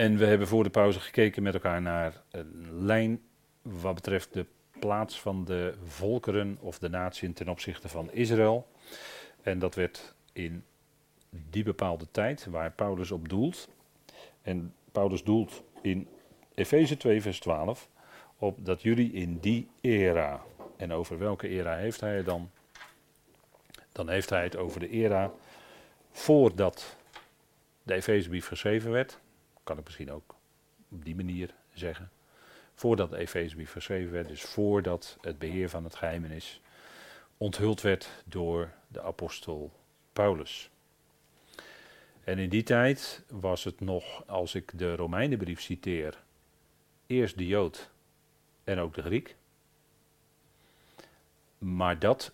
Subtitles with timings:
[0.00, 3.20] En we hebben voor de pauze gekeken met elkaar naar een lijn
[3.62, 4.46] wat betreft de
[4.78, 8.66] plaats van de volkeren of de natieën ten opzichte van Israël.
[9.42, 10.64] En dat werd in
[11.30, 13.68] die bepaalde tijd waar Paulus op doelt.
[14.42, 16.08] En Paulus doelt in
[16.54, 17.88] Efeze 2, vers 12
[18.38, 20.42] op dat jullie in die era,
[20.76, 22.50] en over welke era heeft hij het dan?
[23.92, 25.32] Dan heeft hij het over de era
[26.10, 26.96] voordat
[27.82, 29.20] de Efezebrief geschreven werd.
[29.70, 30.34] Kan ik misschien ook
[30.88, 32.10] op die manier zeggen.
[32.74, 36.60] Voordat de Efezebrief geschreven werd, dus voordat het beheer van het geheimenis
[37.36, 39.72] onthuld werd door de apostel
[40.12, 40.70] Paulus.
[42.24, 46.22] En in die tijd was het nog, als ik de Romeinenbrief citeer,
[47.06, 47.90] eerst de Jood
[48.64, 49.36] en ook de Griek.
[51.58, 52.32] Maar dat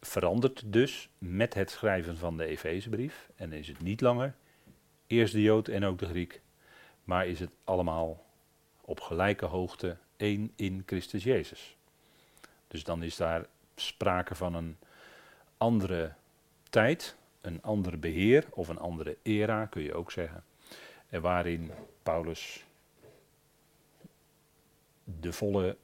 [0.00, 3.28] verandert dus met het schrijven van de Efezebrief.
[3.36, 4.34] En is het niet langer
[5.06, 6.40] eerst de Jood en ook de Griek,
[7.04, 8.24] maar is het allemaal
[8.80, 11.76] op gelijke hoogte één in Christus Jezus.
[12.68, 14.76] Dus dan is daar sprake van een
[15.56, 16.12] andere
[16.70, 20.44] tijd, een ander beheer of een andere era, kun je ook zeggen.
[21.08, 21.70] En waarin
[22.02, 22.64] Paulus
[25.04, 25.76] de volle,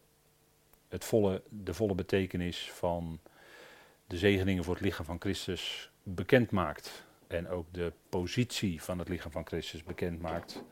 [0.89, 3.21] het volle, de volle betekenis van
[4.07, 7.05] de zegeningen voor het lichaam van Christus bekend maakt.
[7.27, 10.63] En ook de positie van het lichaam van Christus bekend maakt.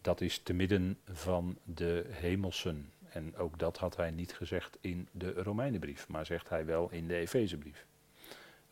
[0.00, 2.92] Dat is te midden van de hemelsen.
[3.08, 7.08] En ook dat had hij niet gezegd in de Romeinenbrief, maar zegt hij wel in
[7.08, 7.86] de Efezebrief.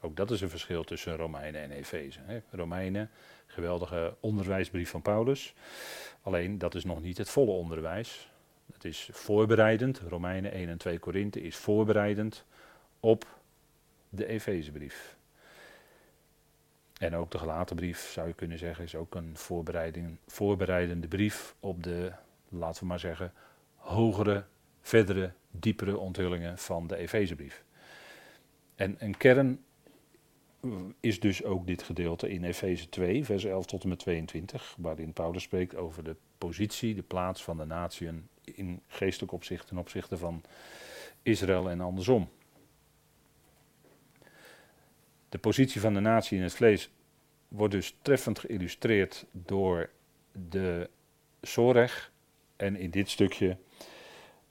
[0.00, 2.20] Ook dat is een verschil tussen Romeinen en Efeze.
[2.50, 3.10] Romeinen,
[3.46, 5.54] geweldige onderwijsbrief van Paulus.
[6.22, 8.30] Alleen dat is nog niet het volle onderwijs.
[8.72, 9.98] Het is voorbereidend.
[9.98, 12.44] Romeinen 1 en 2 Korinthe is voorbereidend
[13.00, 13.26] op
[14.08, 15.17] de Efezebrief.
[16.98, 19.36] En ook de gelaten brief, zou je kunnen zeggen, is ook een
[20.26, 22.12] voorbereidende brief op de,
[22.48, 23.32] laten we maar zeggen,
[23.74, 24.44] hogere,
[24.80, 27.64] verdere, diepere onthullingen van de Efezebrief.
[28.74, 29.64] En een kern
[31.00, 35.12] is dus ook dit gedeelte in Efeze 2, vers 11 tot en met 22, waarin
[35.12, 40.16] Paulus spreekt over de positie, de plaats van de natieën in geestelijk opzicht ten opzichte
[40.16, 40.42] van
[41.22, 42.28] Israël en andersom.
[45.28, 46.90] De positie van de natie in het vlees
[47.48, 49.90] wordt dus treffend geïllustreerd door
[50.32, 50.90] de
[51.42, 52.12] Soreg.
[52.56, 53.56] En in dit stukje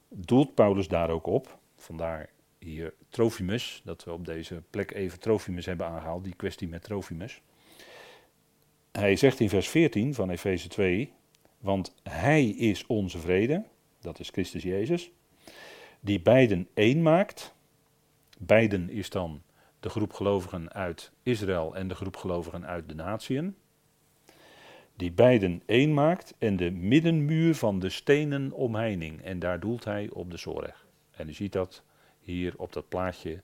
[0.08, 1.58] doelt Paulus daar ook op.
[1.76, 2.28] Vandaar
[2.58, 7.42] hier Trofimus, dat we op deze plek even Trofimus hebben aangehaald, die kwestie met Trofimus.
[8.92, 11.12] Hij zegt in vers 14 van Efeze 2,
[11.58, 13.64] want hij is onze vrede,
[14.00, 15.10] dat is Christus Jezus,
[16.00, 17.54] die beiden één maakt.
[18.38, 19.42] Beiden is dan
[19.80, 23.56] de groep gelovigen uit Israël en de groep gelovigen uit de natieën.
[24.96, 29.22] Die beiden één maakt en de middenmuur van de stenen omheining.
[29.22, 30.86] En daar doelt hij op de zorg.
[31.10, 31.82] En u ziet dat
[32.20, 33.42] hier op dat plaatje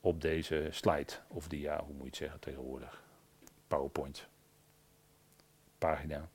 [0.00, 1.12] op deze slide.
[1.28, 3.02] Of die, ja, hoe moet je het zeggen tegenwoordig?
[3.68, 4.28] PowerPoint.
[5.78, 6.28] Pagina.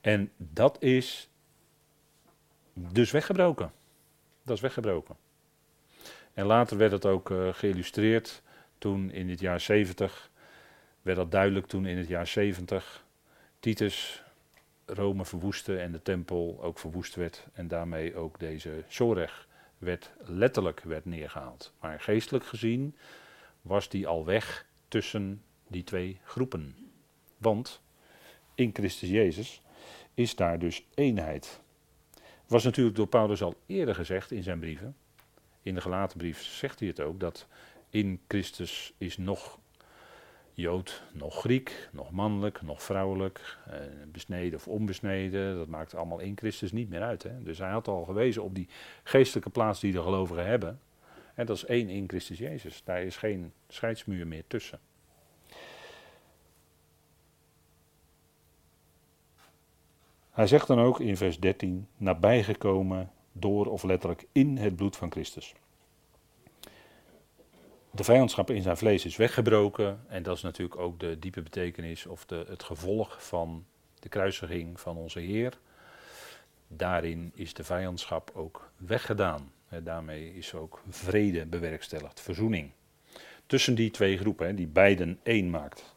[0.00, 1.28] En dat is
[2.72, 3.72] dus weggebroken.
[4.42, 5.16] Dat is weggebroken.
[6.36, 8.42] En later werd het ook uh, geïllustreerd
[8.78, 10.30] toen in het jaar 70,
[11.02, 13.04] werd dat duidelijk toen in het jaar 70
[13.60, 14.22] Titus
[14.86, 19.48] Rome verwoestte en de tempel ook verwoest werd en daarmee ook deze Zoreg
[19.78, 21.72] werd letterlijk werd neergehaald.
[21.80, 22.96] Maar geestelijk gezien
[23.62, 26.76] was die al weg tussen die twee groepen.
[27.38, 27.80] Want
[28.54, 29.62] in Christus Jezus
[30.14, 31.60] is daar dus eenheid.
[32.46, 34.96] Was natuurlijk door Paulus al eerder gezegd in zijn brieven
[35.66, 37.46] in de gelaten brief zegt hij het ook, dat
[37.90, 39.58] in Christus is nog
[40.52, 43.78] Jood, nog Griek, nog mannelijk, nog vrouwelijk, eh,
[44.12, 45.56] besneden of onbesneden.
[45.56, 47.22] Dat maakt allemaal in Christus niet meer uit.
[47.22, 47.42] Hè?
[47.42, 48.68] Dus hij had al gewezen op die
[49.02, 50.80] geestelijke plaats die de gelovigen hebben.
[51.34, 52.82] En dat is één in Christus Jezus.
[52.84, 54.80] Daar is geen scheidsmuur meer tussen.
[60.30, 65.10] Hij zegt dan ook in vers 13, nabijgekomen door of letterlijk in het bloed van
[65.10, 65.54] Christus.
[67.90, 72.06] De vijandschap in zijn vlees is weggebroken en dat is natuurlijk ook de diepe betekenis
[72.06, 73.64] of de, het gevolg van
[74.00, 75.58] de kruisiging van onze Heer.
[76.68, 79.52] Daarin is de vijandschap ook weggedaan.
[79.82, 82.70] Daarmee is ook vrede bewerkstelligd, verzoening.
[83.46, 85.94] Tussen die twee groepen, die beiden één maakt.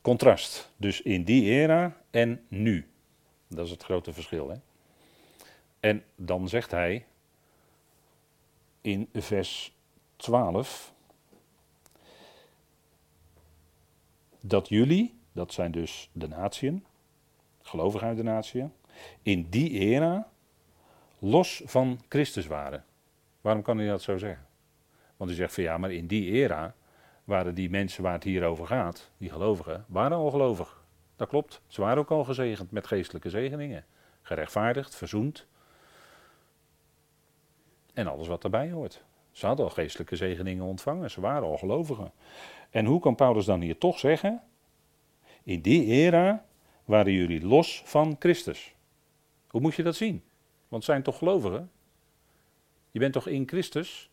[0.00, 2.86] Contrast, dus in die era en nu.
[3.48, 4.48] Dat is het grote verschil.
[4.48, 4.56] Hè?
[5.80, 7.06] En dan zegt hij
[8.80, 9.76] in vers
[10.16, 10.92] 12.
[14.40, 16.84] dat jullie, dat zijn dus de natieën,
[17.62, 18.72] gelovigen uit de natieën,
[19.22, 20.28] in die era
[21.18, 22.84] los van Christus waren.
[23.40, 24.46] Waarom kan hij dat zo zeggen?
[25.16, 26.74] Want hij zegt van ja, maar in die era
[27.24, 30.77] waren die mensen waar het hier over gaat, die gelovigen, waren al gelovig.
[31.18, 31.60] Dat klopt.
[31.66, 33.84] Ze waren ook al gezegend met geestelijke zegeningen.
[34.22, 35.46] Gerechtvaardigd, verzoend.
[37.94, 39.04] En alles wat daarbij hoort.
[39.30, 41.10] Ze hadden al geestelijke zegeningen ontvangen.
[41.10, 42.12] Ze waren al gelovigen.
[42.70, 44.42] En hoe kan Paulus dan hier toch zeggen?
[45.42, 46.44] In die era
[46.84, 48.74] waren jullie los van Christus.
[49.48, 50.24] Hoe moet je dat zien?
[50.68, 51.70] Want zijn toch gelovigen?
[52.90, 54.10] Je bent toch in Christus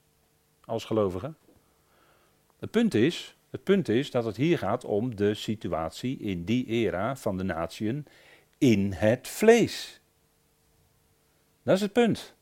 [0.64, 1.34] als gelovige?
[2.60, 6.66] Het punt is, het punt is dat het hier gaat om de situatie in die
[6.66, 8.06] era van de natieën
[8.58, 10.02] in het vlees.
[11.64, 12.36] Dat is het punt.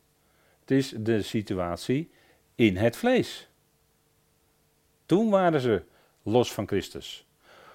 [0.60, 2.12] Het is de situatie
[2.56, 3.50] in het vlees.
[5.06, 5.84] Toen waren ze
[6.24, 7.28] los van Christus.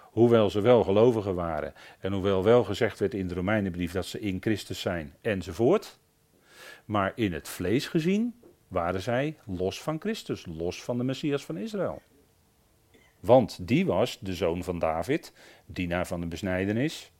[0.03, 4.21] Hoewel ze wel gelovigen waren en hoewel wel gezegd werd in de Romeinenbrief dat ze
[4.21, 5.99] in Christus zijn enzovoort.
[6.85, 11.57] Maar in het vlees gezien waren zij los van Christus, los van de Messias van
[11.57, 12.03] Israël.
[13.21, 15.33] Want die was de zoon van David,
[15.67, 17.13] dienaar van de besnijdenis.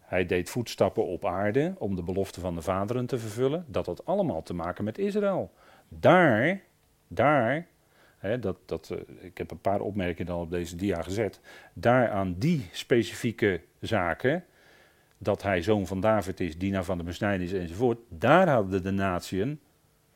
[0.00, 3.64] Hij deed voetstappen op aarde om de belofte van de vaderen te vervullen.
[3.68, 5.52] Dat had allemaal te maken met Israël.
[5.88, 6.62] Daar,
[7.08, 7.66] daar,
[8.18, 11.40] hè, dat, dat, uh, ik heb een paar opmerkingen dan op deze dia gezet.
[11.72, 14.44] Daar aan die specifieke zaken,
[15.18, 17.98] dat hij zoon van David is, dienaar van de besnijdenis enzovoort.
[18.08, 19.60] Daar hadden de natieën,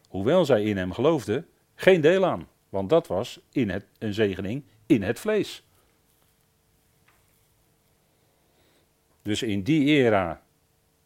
[0.09, 2.47] hoewel zij in hem geloofden, geen deel aan.
[2.73, 5.65] Want dat was in het, een zegening in het vlees.
[9.23, 10.43] Dus in die era,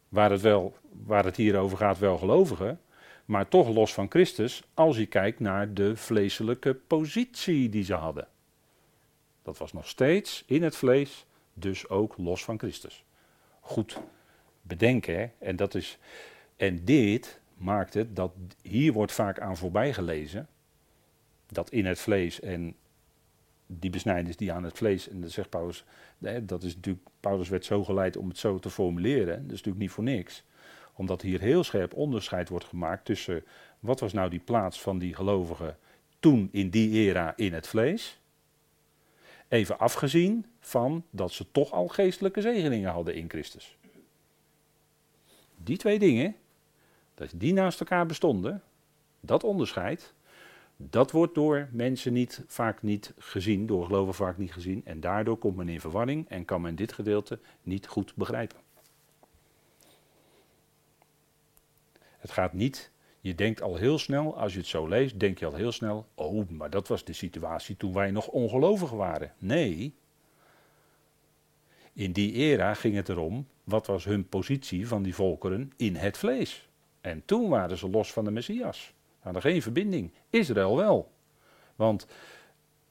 [0.09, 2.81] waar het, wel, waar het hier over gaat, wel gelovigen,
[3.25, 8.27] maar toch los van Christus, als je kijkt naar de vleeselijke positie die ze hadden.
[9.41, 13.03] Dat was nog steeds in het vlees, dus ook los van Christus.
[13.59, 13.99] Goed
[14.61, 15.29] bedenken, hè?
[15.39, 15.97] En, dat is,
[16.55, 18.31] en dit maakt het dat
[18.61, 20.47] hier wordt vaak aan voorbij gelezen
[21.47, 22.75] dat in het vlees en
[23.67, 25.83] die besnijdenis die aan het vlees, en dat zegt Paulus,
[26.41, 29.77] dat is natuurlijk, Paulus werd zo geleid om het zo te formuleren, dat is natuurlijk
[29.77, 30.43] niet voor niks.
[30.93, 33.43] Omdat hier heel scherp onderscheid wordt gemaakt tussen
[33.79, 35.77] wat was nou die plaats van die gelovigen
[36.19, 38.19] toen in die era in het vlees,
[39.47, 43.77] even afgezien van dat ze toch al geestelijke zegeningen hadden in Christus.
[45.55, 46.35] Die twee dingen,
[47.13, 48.63] dat die naast elkaar bestonden,
[49.19, 50.13] dat onderscheid,
[50.77, 54.81] dat wordt door mensen niet, vaak niet gezien, door geloven vaak niet gezien.
[54.85, 58.57] En daardoor komt men in verwarring en kan men dit gedeelte niet goed begrijpen.
[62.17, 65.45] Het gaat niet, je denkt al heel snel, als je het zo leest, denk je
[65.45, 69.33] al heel snel, oh, maar dat was de situatie toen wij nog ongelovigen waren.
[69.37, 69.93] Nee,
[71.93, 76.17] in die era ging het erom, wat was hun positie van die volkeren in het
[76.17, 76.69] vlees.
[77.01, 78.93] En toen waren ze los van de Messias
[79.33, 80.11] hadden geen verbinding.
[80.29, 81.11] Israël wel.
[81.75, 82.07] Want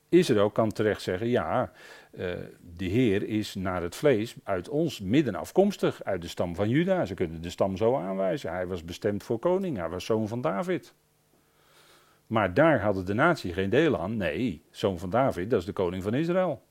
[0.08, 1.72] Israël kan terecht zeggen: ja,
[2.10, 2.34] uh,
[2.76, 7.04] de Heer is naar het vlees uit ons midden afkomstig, uit de stam van Juda.
[7.04, 8.50] Ze kunnen de stam zo aanwijzen.
[8.50, 10.94] Hij was bestemd voor koning, hij was zoon van David.
[12.26, 14.16] Maar daar hadden de natie geen deel aan.
[14.16, 16.62] Nee, zoon van David, dat is de koning van Israël.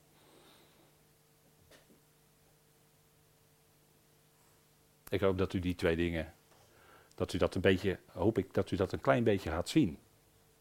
[5.08, 6.34] Ik hoop dat u die twee dingen
[7.16, 9.98] dat u dat een beetje, hoop ik dat u dat een klein beetje gaat zien.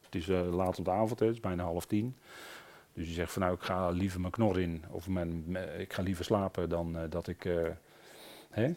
[0.02, 2.18] Het is uh, laat op de avond, het is bijna half tien.
[2.94, 6.02] Dus u zegt van nou, ik ga liever mijn knor in, of mijn, ik ga
[6.02, 7.46] liever slapen dan uh, dat ik.
[7.46, 7.68] Uh,
[8.50, 8.74] hè?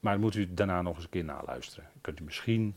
[0.00, 1.90] Maar dan moet u daarna nog eens een keer naluisteren.
[2.00, 2.74] Kunt u misschien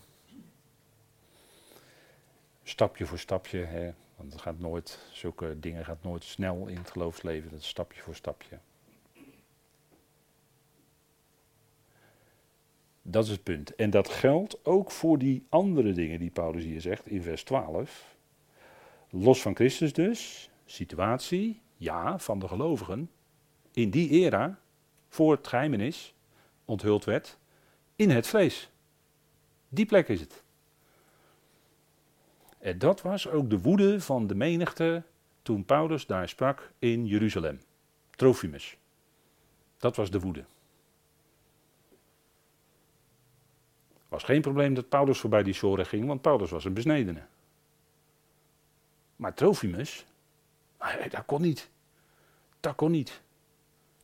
[2.64, 6.92] stapje voor stapje, hè, want het gaat nooit, zulke dingen gaat nooit snel in het
[6.92, 8.60] geloofsleven, dat is stapje voor stapje.
[13.02, 13.76] Dat is het punt.
[13.76, 18.16] En dat geldt ook voor die andere dingen die Paulus hier zegt in vers 12.
[19.10, 23.10] Los van Christus dus, situatie, ja, van de gelovigen,
[23.74, 24.60] in die era,
[25.10, 26.14] voor het geheimenis,
[26.66, 27.38] onthuld werd,
[27.96, 28.70] in het vlees.
[29.70, 30.44] Die plek is het.
[32.60, 35.04] En dat was ook de woede van de menigte
[35.42, 37.60] toen Paulus daar sprak in Jeruzalem.
[38.16, 38.78] Trofimus.
[39.78, 40.46] Dat was de woede.
[44.22, 47.22] Was geen probleem dat Paulus voorbij die Sora ging, want Paulus was een besnedene.
[49.16, 50.06] Maar Trofimus,
[51.10, 51.70] dat kon niet.
[52.60, 53.22] Dat kon niet.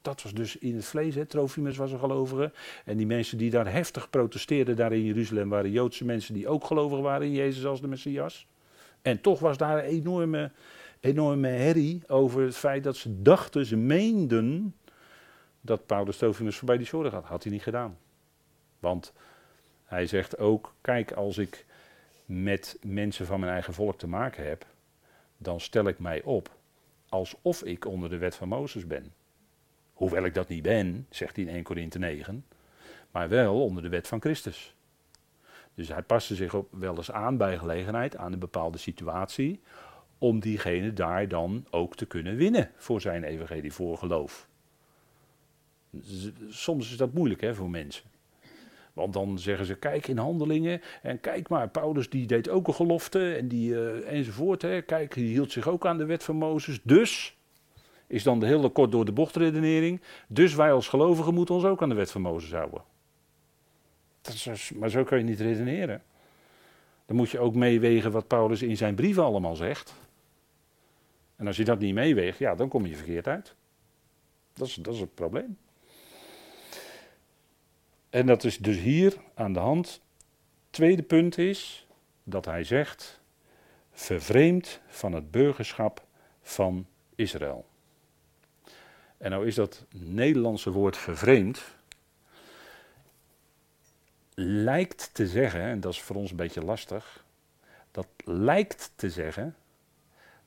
[0.01, 1.25] Dat was dus in het vlees, hè.
[1.25, 2.51] Trofimus was een gelovige.
[2.86, 6.65] En die mensen die daar heftig protesteerden daar in Jeruzalem waren Joodse mensen die ook
[6.65, 8.47] gelovig waren in Jezus als de Messias.
[9.01, 10.51] En toch was daar een enorme,
[11.00, 14.75] enorme herrie over het feit dat ze dachten, ze meenden
[15.62, 17.25] dat Paulus Tofimus voorbij die zorg had.
[17.25, 17.97] Had hij niet gedaan.
[18.79, 19.13] Want
[19.88, 21.65] hij zegt ook, kijk, als ik
[22.25, 24.65] met mensen van mijn eigen volk te maken heb,
[25.38, 26.56] dan stel ik mij op
[27.10, 29.13] alsof ik onder de wet van Mozes ben.
[29.94, 32.46] Hoewel ik dat niet ben, zegt hij in 1 Korinthe 9,
[33.12, 34.75] maar wel onder de wet van Christus.
[35.74, 39.62] Dus hij paste zich op, wel eens aan bij gelegenheid, aan een bepaalde situatie,
[40.17, 44.48] om diegene daar dan ook te kunnen winnen voor zijn evangelie, voor geloof.
[46.50, 48.16] Soms is dat moeilijk hè, voor mensen.
[48.98, 52.74] Want dan zeggen ze, kijk in handelingen en kijk maar, Paulus die deed ook een
[52.74, 54.62] gelofte en die, uh, enzovoort.
[54.62, 54.82] Hè.
[54.82, 56.80] Kijk, die hield zich ook aan de wet van Mozes.
[56.84, 57.38] Dus,
[58.08, 61.63] is dan de hele kort door de bocht redenering, dus wij als gelovigen moeten ons
[61.63, 62.82] ook aan de wet van Mozes houden.
[64.22, 66.04] Dat is, maar zo kan je niet redeneren.
[67.06, 69.94] Dan moet je ook meewegen wat Paulus in zijn brieven allemaal zegt.
[71.36, 73.56] En als je dat niet meeweegt, ja, dan kom je verkeerd uit.
[74.54, 75.58] Dat is, dat is het probleem.
[78.17, 80.01] En dat is dus hier aan de hand.
[80.69, 81.88] Tweede punt is
[82.24, 83.21] dat hij zegt:
[83.91, 86.05] vervreemd van het burgerschap
[86.41, 87.65] van Israël.
[89.17, 91.62] En nou is dat Nederlandse woord vervreemd.
[94.33, 97.25] Lijkt te zeggen, en dat is voor ons een beetje lastig.
[97.91, 99.55] Dat lijkt te zeggen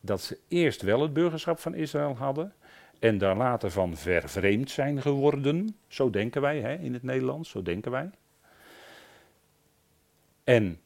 [0.01, 2.55] dat ze eerst wel het burgerschap van Israël hadden
[3.01, 5.77] en daar later van vervreemd zijn geworden.
[5.89, 8.11] Zo denken wij hè, in het Nederlands, zo denken wij.
[10.45, 10.81] En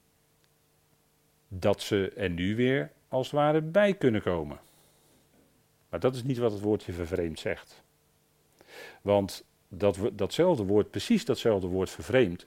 [1.48, 4.58] dat ze er nu weer als het ware bij kunnen komen.
[5.88, 7.82] Maar dat is niet wat het woordje vervreemd zegt.
[9.02, 12.46] Want dat, datzelfde woord, precies datzelfde woord vervreemd,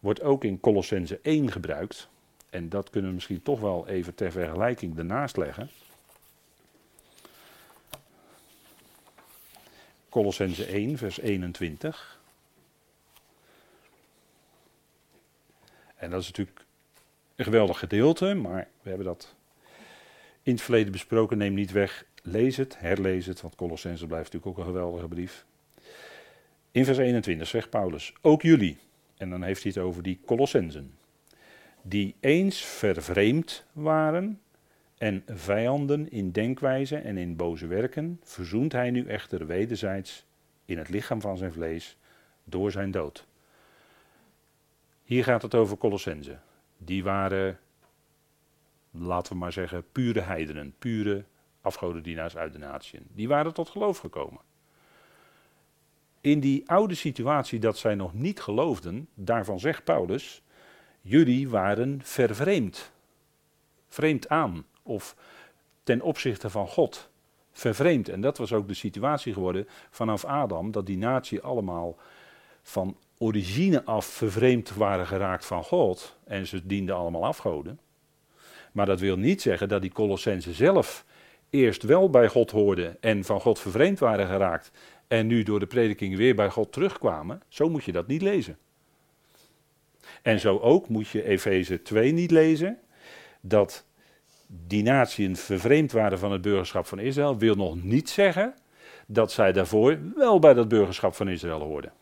[0.00, 2.08] wordt ook in Colossense 1 gebruikt.
[2.50, 5.70] En dat kunnen we misschien toch wel even ter vergelijking ernaast leggen.
[10.08, 12.20] Colossense 1, vers 21.
[15.96, 16.64] En dat is natuurlijk
[17.36, 19.34] een geweldig gedeelte, maar we hebben dat
[20.42, 21.38] in het verleden besproken.
[21.38, 25.44] Neem niet weg, lees het, herlees het, want Colossense blijft natuurlijk ook een geweldige brief.
[26.70, 28.78] In vers 21 zegt Paulus, ook jullie,
[29.16, 30.94] en dan heeft hij het over die Colossensen,
[31.82, 34.40] die eens vervreemd waren
[34.98, 40.26] en vijanden in denkwijze en in boze werken, verzoent hij nu echter wederzijds
[40.64, 41.96] in het lichaam van zijn vlees
[42.44, 43.26] door zijn dood.
[45.04, 46.38] Hier gaat het over Colossense.
[46.78, 47.58] Die waren,
[48.90, 51.24] laten we maar zeggen, pure heidenen, pure
[51.60, 53.06] afgodendienaars uit de natieën.
[53.12, 54.40] Die waren tot geloof gekomen.
[56.20, 60.42] In die oude situatie dat zij nog niet geloofden, daarvan zegt Paulus,
[61.00, 62.92] jullie waren vervreemd.
[63.88, 65.16] Vreemd aan of
[65.82, 67.08] ten opzichte van God
[67.52, 68.08] vervreemd.
[68.08, 71.96] En dat was ook de situatie geworden vanaf Adam, dat die natie allemaal
[72.62, 76.16] van origine af vervreemd waren geraakt van God.
[76.24, 77.80] En ze dienden allemaal afgoden.
[78.72, 81.04] Maar dat wil niet zeggen dat die Colossensen zelf
[81.50, 84.70] eerst wel bij God hoorden en van God vervreemd waren geraakt.
[85.08, 87.42] En nu door de prediking weer bij God terugkwamen.
[87.48, 88.58] Zo moet je dat niet lezen.
[90.22, 92.78] En zo ook moet je Efeze 2 niet lezen.
[93.40, 93.84] Dat
[94.50, 98.54] die natieën vervreemd waren van het burgerschap van Israël, wil nog niet zeggen
[99.06, 101.92] dat zij daarvoor wel bij dat burgerschap van Israël hoorden.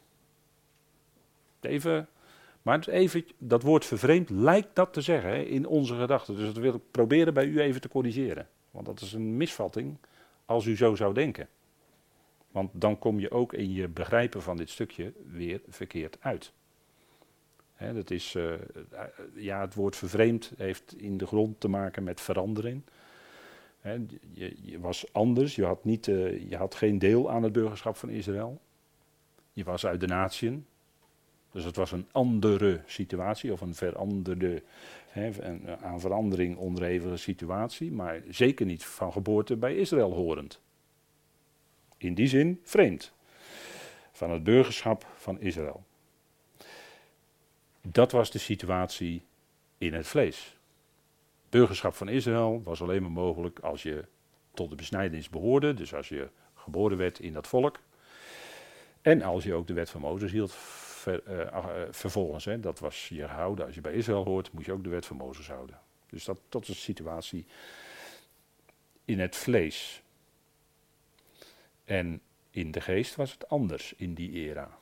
[1.61, 2.09] Even,
[2.63, 6.37] maar even, dat woord vervreemd lijkt dat te zeggen in onze gedachten.
[6.37, 8.49] Dus dat wil ik proberen bij u even te corrigeren.
[8.71, 9.97] Want dat is een misvatting
[10.45, 11.49] als u zo zou denken.
[12.51, 16.53] Want dan kom je ook in je begrijpen van dit stukje weer verkeerd uit
[17.79, 18.55] dat is, uh,
[19.35, 22.83] ja, het woord vervreemd heeft in de grond te maken met verandering.
[24.33, 27.97] je, je, was anders, je had, niet, uh, je had geen deel aan het burgerschap
[27.97, 28.61] van Israël.
[29.53, 30.67] Je was uit de natieën.
[31.51, 34.63] Dus het was een andere situatie, of een veranderde,
[35.15, 40.61] een aan verandering onderhevige situatie, maar zeker niet van geboorte bij Israël horend.
[41.97, 43.13] In die zin vreemd.
[44.13, 45.86] Van het burgerschap van Israël.
[47.91, 49.23] Dat was de situatie
[49.79, 50.57] in het vlees.
[51.49, 54.05] Burgerschap van Israël was alleen maar mogelijk als je
[54.55, 57.81] tot de besnijdenis behoorde, dus als je geboren werd in dat volk.
[59.03, 62.45] En als je ook de wet van Mozes hield ver, uh, vervolgens.
[62.45, 63.67] Hè, dat was je gehouden.
[63.67, 65.81] Als je bij Israël hoort, moet je ook de wet van Mozes houden.
[66.09, 67.47] Dus dat, dat de situatie
[69.05, 70.03] in het vlees.
[71.85, 74.79] En in de geest was het anders in die era.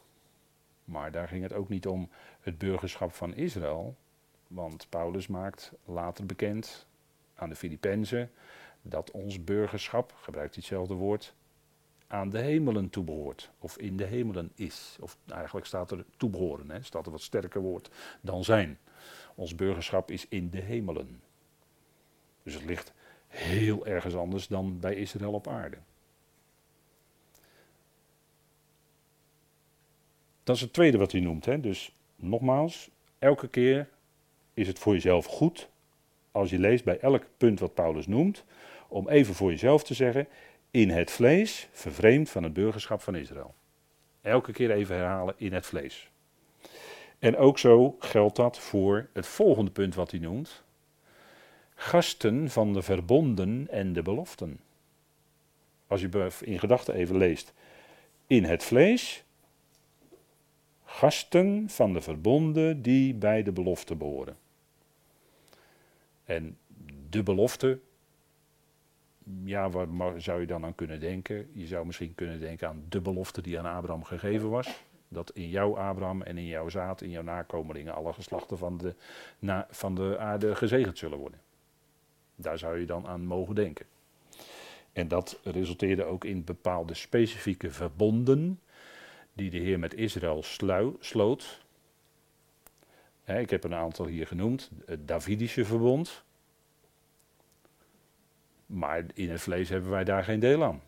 [0.85, 2.11] Maar daar ging het ook niet om
[2.45, 3.97] het burgerschap van Israël.
[4.49, 6.87] Want Paulus maakt later bekend
[7.35, 8.31] aan de Filippenzen
[8.83, 11.35] dat ons burgerschap, gebruikt hetzelfde woord,
[12.07, 13.51] aan de hemelen toebehoort.
[13.59, 14.97] Of in de hemelen is.
[15.01, 18.79] Of eigenlijk staat er toebehoren, hè, staat er wat sterker woord dan zijn.
[19.35, 21.23] Ons burgerschap is in de hemelen.
[22.43, 22.93] Dus het ligt
[23.27, 25.79] heel ergens anders dan bij Israël op aarde.
[30.43, 31.45] Dat is het tweede wat hij noemt.
[31.45, 31.61] Hè.
[31.61, 31.95] Dus
[32.29, 33.89] nogmaals, elke keer
[34.55, 35.69] is het voor jezelf goed,
[36.33, 38.45] als je leest bij elk punt wat Paulus noemt,
[38.89, 40.29] om even voor jezelf te zeggen,
[40.71, 43.55] in het vlees, vervreemd van het burgerschap van Israël.
[44.21, 46.11] Elke keer even herhalen in het vlees.
[47.19, 50.63] En ook zo geldt dat voor het volgende punt wat hij noemt.
[51.75, 54.61] Gasten van de verbonden en de beloften.
[55.87, 57.53] Als je in gedachten even leest.
[58.27, 59.25] In het vlees.
[60.95, 64.37] Gasten van de verbonden die bij de belofte behoren.
[66.25, 66.59] En
[67.09, 67.81] de belofte
[69.45, 71.51] ja, waar zou je dan aan kunnen denken?
[71.53, 74.85] Je zou misschien kunnen denken aan de belofte die aan Abraham gegeven was.
[75.09, 78.95] Dat in jouw Abraham en in jouw zaad, in jouw nakomelingen, alle geslachten van de,
[79.71, 81.41] van de aarde gezegend zullen worden.
[82.37, 83.87] Daar zou je dan aan mogen denken.
[84.93, 88.59] En dat resulteerde ook in bepaalde specifieke verbonden
[89.35, 90.43] die de Heer met Israël
[91.01, 91.63] sloot.
[93.25, 94.71] ik heb een aantal hier genoemd.
[94.87, 96.25] Het Davidische verbond,
[98.67, 100.83] maar in het vlees hebben wij daar geen deel aan.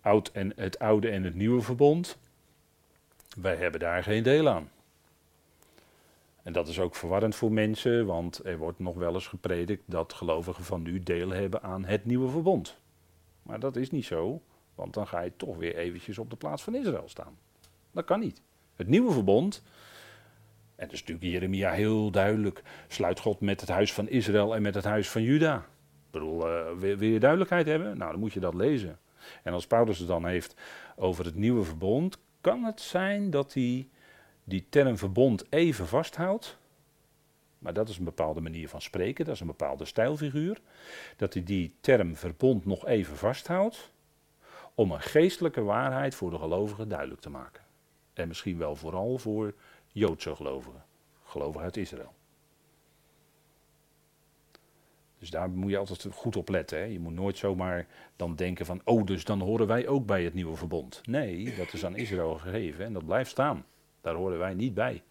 [0.00, 2.18] Oud en, het oude en het nieuwe verbond,
[3.40, 4.70] wij hebben daar geen deel aan.
[6.42, 10.12] En dat is ook verwarrend voor mensen, want er wordt nog wel eens gepredikt dat
[10.12, 12.76] gelovigen van nu deel hebben aan het nieuwe verbond.
[13.42, 14.42] Maar dat is niet zo,
[14.80, 17.38] want dan ga je toch weer eventjes op de plaats van Israël staan.
[17.90, 18.42] Dat kan niet.
[18.76, 19.62] Het nieuwe verbond,
[20.76, 24.62] en dat is natuurlijk Jeremia heel duidelijk, sluit God met het huis van Israël en
[24.62, 25.56] met het huis van Juda.
[25.56, 27.98] Ik bedoel, uh, wil, je duidelijkheid hebben?
[27.98, 28.98] Nou, dan moet je dat lezen.
[29.42, 30.54] En als Paulus het dan heeft
[30.96, 33.88] over het nieuwe verbond, kan het zijn dat hij
[34.44, 36.58] die term verbond even vasthoudt.
[37.58, 40.60] Maar dat is een bepaalde manier van spreken, dat is een bepaalde stijlfiguur.
[41.16, 43.90] Dat hij die term verbond nog even vasthoudt.
[44.74, 47.62] Om een geestelijke waarheid voor de gelovigen duidelijk te maken.
[48.12, 49.54] En misschien wel vooral voor
[49.86, 50.84] Joodse gelovigen,
[51.22, 52.14] gelovigen uit Israël.
[55.18, 56.78] Dus daar moet je altijd goed op letten.
[56.78, 56.84] Hè.
[56.84, 60.34] Je moet nooit zomaar dan denken van, oh, dus dan horen wij ook bij het
[60.34, 61.00] nieuwe verbond.
[61.06, 63.66] Nee, dat is aan Israël gegeven en dat blijft staan.
[64.00, 65.02] Daar horen wij niet bij.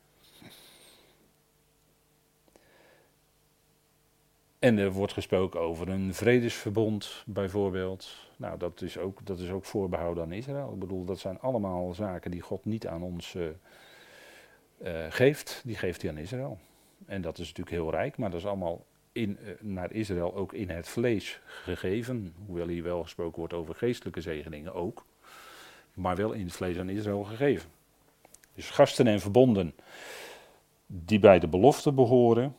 [4.60, 8.16] En er wordt gesproken over een vredesverbond bijvoorbeeld.
[8.38, 10.74] Nou, dat is ook, dat is ook voorbehouden aan Israël.
[10.74, 13.44] Ik bedoel, dat zijn allemaal zaken die God niet aan ons uh,
[14.84, 15.62] uh, geeft.
[15.66, 16.60] Die geeft hij aan Israël.
[17.06, 20.54] En dat is natuurlijk heel rijk, maar dat is allemaal in, eh, naar Israël ook
[20.54, 22.34] in het vlees gegeven.
[22.46, 25.06] Hoewel hier wel gesproken wordt over geestelijke zegeningen ook.
[25.94, 27.70] Maar wel in het vlees aan Israël gegeven.
[28.56, 29.74] Dus gasten en verbonden
[30.86, 32.56] die bij de belofte behoren.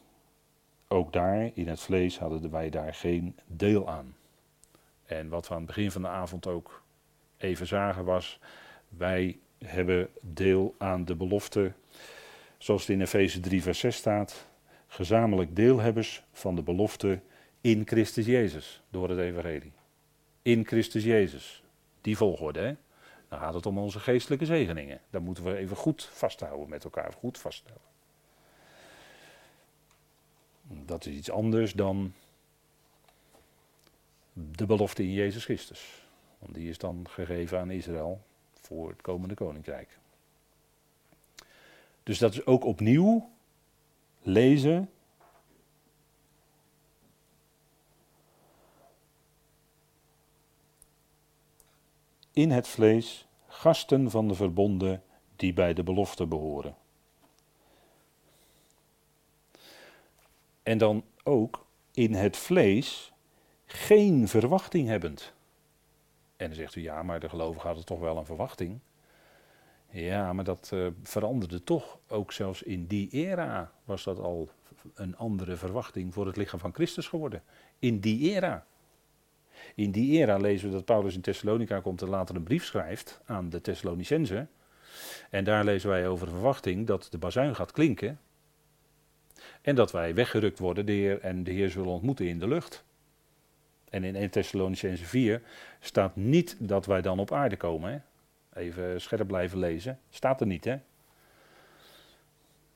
[0.93, 4.17] Ook daar in het vlees hadden wij daar geen deel aan.
[5.07, 6.83] En wat we aan het begin van de avond ook
[7.37, 8.39] even zagen was.
[8.89, 11.73] Wij hebben deel aan de belofte.
[12.59, 14.47] Zoals het in Efeze 3 vers 6 staat
[14.87, 17.21] gezamenlijk deelhebbers van de belofte
[17.61, 19.73] in Christus Jezus, door het evangelie.
[20.43, 21.63] In Christus Jezus.
[22.01, 22.75] Die volgorde, hè?
[23.29, 25.01] Dan gaat het om onze geestelijke zegeningen.
[25.11, 27.90] Dat moeten we even goed vasthouden met elkaar, goed vaststellen.
[30.73, 32.13] Dat is iets anders dan
[34.33, 36.03] de belofte in Jezus Christus.
[36.39, 38.21] Want die is dan gegeven aan Israël
[38.53, 39.99] voor het komende koninkrijk.
[42.03, 43.31] Dus dat is ook opnieuw
[44.23, 44.91] lezen.
[52.33, 55.03] In het vlees gasten van de verbonden
[55.37, 56.77] die bij de belofte behoren.
[60.63, 63.13] En dan ook in het vlees
[63.67, 65.33] geen verwachting hebbend.
[66.37, 68.81] En dan zegt u ja, maar de gelovige had toch wel een verwachting.
[69.91, 71.99] Ja, maar dat uh, veranderde toch.
[72.09, 74.49] Ook zelfs in die era was dat al
[74.95, 77.43] een andere verwachting voor het lichaam van Christus geworden.
[77.79, 78.67] In die era.
[79.75, 83.21] In die era lezen we dat Paulus in Thessalonica komt en later een brief schrijft
[83.25, 84.51] aan de Thessalonicenzen.
[85.31, 88.21] En daar lezen wij over verwachting dat de bazuin gaat klinken.
[89.61, 92.85] En dat wij weggerukt worden de Heer, en de Heer zullen ontmoeten in de lucht.
[93.91, 95.43] En in 1 Thessalonicense 4
[95.81, 97.93] staat niet dat wij dan op aarde komen.
[97.93, 97.99] Hè?
[98.61, 99.99] Even scherp blijven lezen.
[100.11, 100.77] Staat er niet, hè?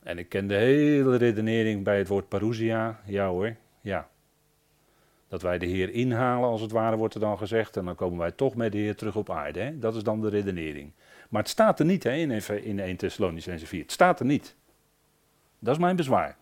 [0.03, 2.99] En ik ken de hele redenering bij het woord parousia.
[3.05, 4.09] Ja hoor, ja.
[5.27, 7.77] Dat wij de Heer inhalen, als het ware wordt er dan gezegd.
[7.77, 9.59] En dan komen wij toch met de Heer terug op aarde.
[9.59, 9.79] Hè?
[9.79, 10.91] Dat is dan de redenering.
[11.29, 12.31] Maar het staat er niet hè, in,
[12.63, 13.81] in 1 Thessalonicense 4.
[13.81, 14.55] Het staat er niet.
[15.59, 16.37] Dat is mijn bezwaar.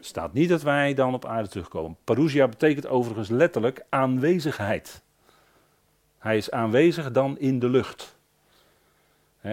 [0.00, 1.96] Staat niet dat wij dan op aarde terugkomen.
[2.04, 5.02] Parousia betekent overigens letterlijk aanwezigheid.
[6.18, 8.18] Hij is aanwezig dan in de lucht.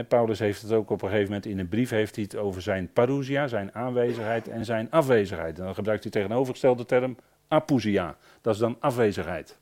[0.08, 2.62] Paulus heeft het ook op een gegeven moment in een brief heeft hij het over
[2.62, 5.60] zijn parousia, zijn aanwezigheid en zijn afwezigheid.
[5.60, 8.18] En dan gebruikt hij tegenovergestelde term apousia.
[8.42, 9.58] Dat is dan afwezigheid.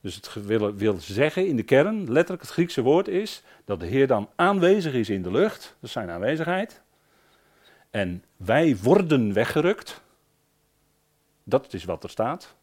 [0.00, 3.86] Dus het wil, wil zeggen in de kern, letterlijk het Griekse woord is dat de
[3.86, 6.82] Heer dan aanwezig is in de lucht, dat is zijn aanwezigheid.
[7.90, 10.02] En wij worden weggerukt.
[11.44, 12.56] Dat is wat er staat.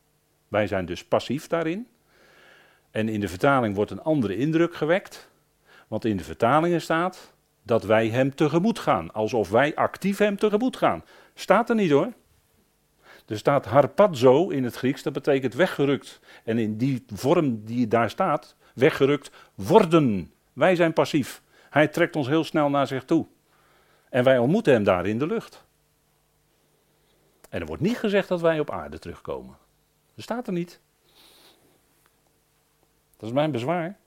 [0.48, 1.88] Wij zijn dus passief daarin.
[2.92, 5.30] En in de vertaling wordt een andere indruk gewekt.
[5.88, 7.34] Want in de vertalingen staat
[7.64, 9.14] dat wij hem tegemoet gaan.
[9.14, 11.04] Alsof wij actief hem tegemoet gaan.
[11.34, 12.14] Staat er niet hoor.
[13.28, 16.20] Er staat harpazo in het Grieks, dat betekent weggerukt.
[16.44, 20.32] En in die vorm die daar staat, weggerukt worden.
[20.54, 21.42] Wij zijn passief.
[21.70, 23.26] Hij trekt ons heel snel naar zich toe.
[24.10, 25.65] En wij ontmoeten hem daar in de lucht.
[27.50, 29.58] En er wordt niet gezegd dat wij op aarde terugkomen.
[30.15, 30.80] Dat staat er niet.
[33.18, 33.98] Dat is mijn bezwaar.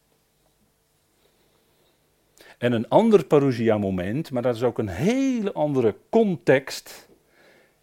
[2.59, 7.09] En een ander parousia-moment, maar dat is ook een hele andere context,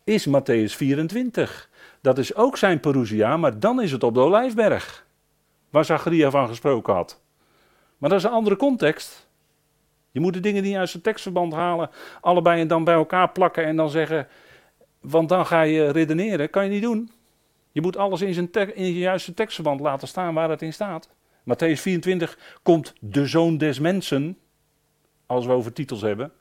[0.03, 1.69] is Matthäus 24.
[2.01, 5.07] Dat is ook zijn parousia, maar dan is het op de Olijfberg,
[5.69, 7.21] waar Zacharia van gesproken had.
[7.97, 9.24] Maar dat is een andere context.
[10.15, 11.89] Je moet de dingen niet uit zijn tekstverband halen,
[12.21, 14.27] allebei en dan bij elkaar plakken en dan zeggen,
[14.99, 16.49] want dan ga je redeneren.
[16.49, 17.11] Kan je niet doen.
[17.71, 21.09] Je moet alles in zijn, in juiste tekstverband laten staan waar het in staat.
[21.41, 24.37] Matthäus 24 komt de zoon des mensen,
[25.25, 26.31] als we over titels hebben,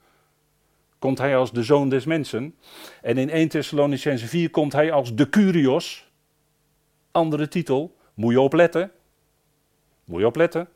[0.98, 2.54] komt hij als de zoon des mensen.
[3.02, 6.10] En in 1 Thessalonicense 4 komt hij als de Curios,
[7.10, 8.90] andere titel, moet je opletten.
[10.04, 10.68] Moet je opletten.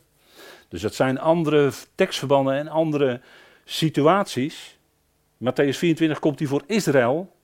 [0.69, 3.21] Dus dat zijn andere tekstverbanden en andere
[3.65, 4.79] situaties.
[5.45, 7.37] Matthäus 24 komt hij voor Israël.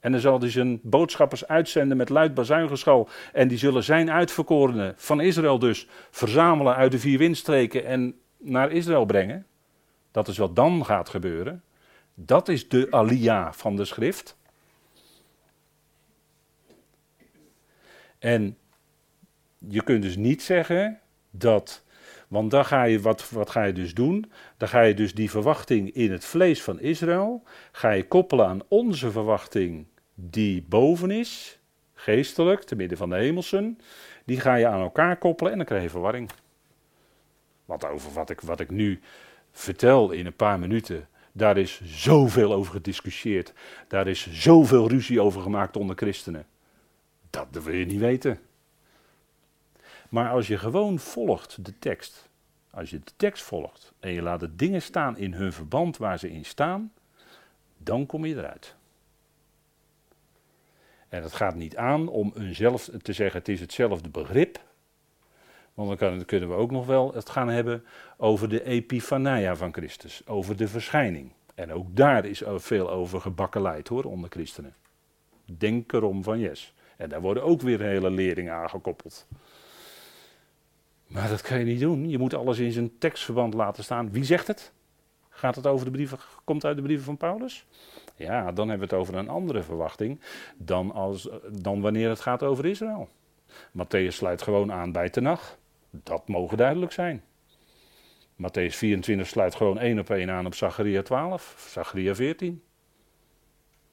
[0.00, 3.08] En dan zal hij zijn boodschappers uitzenden met luid bazuingeschal.
[3.32, 8.72] En die zullen zijn uitverkorenen, van Israël dus, verzamelen uit de vier windstreken en naar
[8.72, 9.46] Israël brengen.
[10.10, 11.62] Dat is wat dan gaat gebeuren.
[12.14, 14.36] Dat is de alia van de schrift.
[18.18, 18.56] En
[19.58, 21.84] je kunt dus niet zeggen dat,
[22.28, 24.32] want dan ga je, wat, wat ga je dus doen?
[24.56, 28.62] Dan ga je dus die verwachting in het vlees van Israël, ga je koppelen aan
[28.68, 31.58] onze verwachting die boven is,
[31.94, 33.78] geestelijk, te midden van de hemelsen.
[34.24, 36.30] Die ga je aan elkaar koppelen en dan krijg je verwarring.
[37.64, 39.00] Wat over wat ik, wat ik nu
[39.52, 43.52] vertel in een paar minuten, daar is zoveel over gediscussieerd.
[43.88, 46.46] Daar is zoveel ruzie over gemaakt onder christenen.
[47.30, 48.38] Dat wil je niet weten.
[50.08, 52.28] Maar als je gewoon volgt de tekst,
[52.70, 56.18] als je de tekst volgt en je laat de dingen staan in hun verband waar
[56.18, 56.92] ze in staan,
[57.76, 58.76] dan kom je eruit.
[61.08, 64.60] En het gaat niet aan om zelf te zeggen het is hetzelfde begrip.
[65.74, 67.84] Want dan kunnen we ook nog wel het gaan hebben
[68.16, 71.32] over de epifania van Christus, over de verschijning.
[71.54, 74.74] En ook daar is veel over gebakkeleid hoor, onder christenen.
[75.44, 76.74] Denk erom van yes.
[76.96, 79.26] En daar worden ook weer hele leringen aangekoppeld.
[81.08, 82.08] Maar dat kan je niet doen.
[82.08, 84.10] Je moet alles in zijn tekstverband laten staan.
[84.10, 84.72] Wie zegt het?
[85.28, 87.66] Gaat het over de brieven, komt uit de brieven van Paulus?
[88.16, 90.20] Ja, dan hebben we het over een andere verwachting
[90.56, 93.08] dan, als, dan wanneer het gaat over Israël.
[93.48, 95.58] Matthäus sluit gewoon aan bij Tenach.
[95.90, 97.22] Dat mogen duidelijk zijn.
[98.34, 102.62] Matthäus 24 sluit gewoon één op één aan op Zacharia 12, Zacharia 14.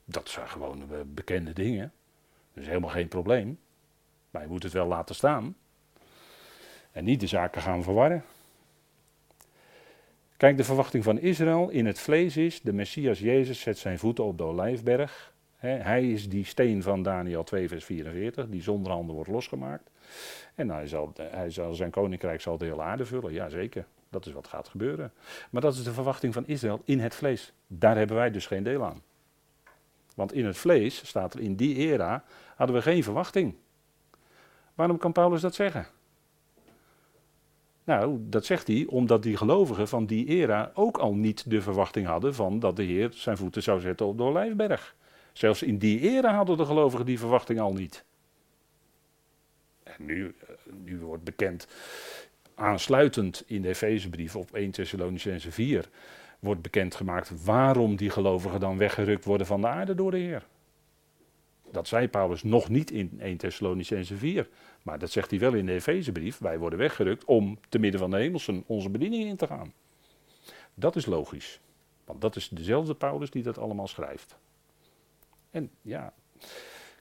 [0.05, 1.93] Dat zijn gewoon bekende dingen.
[2.53, 3.59] Dat is helemaal geen probleem.
[4.29, 5.55] Maar je moet het wel laten staan.
[6.95, 8.23] En niet de zaken gaan verwarren.
[10.37, 14.23] Kijk, de verwachting van Israël in het vlees is, de Messias Jezus zet zijn voeten
[14.23, 15.33] op de olijfberg.
[15.59, 19.89] hij is die steen van Daniel 2 vers 44, die zonder handen wordt losgemaakt.
[20.55, 23.85] En hij zal, hij zal, zijn koninkrijk zal de hele aarde vullen, jazeker.
[24.09, 25.11] Dat is wat gaat gebeuren.
[25.49, 27.53] Maar dat is de verwachting van Israël in het vlees.
[27.67, 29.01] Daar hebben wij dus geen deel aan.
[30.15, 32.23] Want in het vlees, staat er in die era,
[32.55, 33.55] hadden we geen verwachting.
[34.73, 35.87] Waarom kan Paulus dat zeggen?
[37.85, 42.07] Nou, dat zegt hij omdat die gelovigen van die era ook al niet de verwachting
[42.07, 44.95] hadden van dat de Heer zijn voeten zou zetten op de Olijfberg.
[45.33, 48.05] Zelfs in die era hadden de gelovigen die verwachting al niet.
[49.83, 51.67] En nu, eh, nu wordt bekend,
[52.55, 55.89] aansluitend in de Efezebrief op 1 Thessalonicense 4,
[56.39, 60.45] wordt bekendgemaakt waarom die gelovigen dan weggerukt worden van de aarde door de Heer.
[61.71, 64.49] Dat zei Paulus nog niet in 1 Thessalonicense 4.
[64.85, 66.37] Maar dat zegt hij wel in de Efezebrief.
[66.37, 69.73] Wij worden weggerukt om te midden van de hemelsen onze bediening in te gaan.
[70.73, 71.59] Dat is logisch.
[72.03, 74.35] Want dat is dezelfde Paulus die dat allemaal schrijft.
[75.49, 76.13] En ja,